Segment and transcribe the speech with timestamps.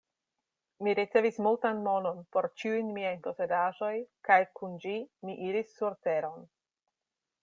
[0.85, 3.91] Mi ricevis multan monon por ĉiujn miaj posedaĵoj,
[4.31, 4.95] kaj kun ĝi,
[5.29, 6.49] mi iris surteron.